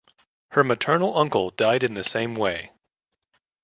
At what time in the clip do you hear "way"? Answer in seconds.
2.33-2.71